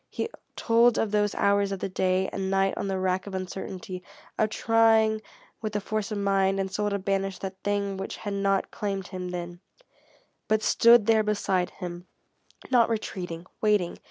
[0.09, 4.01] He told of those hours of the day and night on the rack of uncertainty,
[4.35, 5.21] of trying
[5.61, 9.09] with the force of mind and soul to banish that thing which had not claimed
[9.09, 9.59] him then,
[10.47, 12.07] but stood there beside him,
[12.71, 13.99] not retreating, waiting.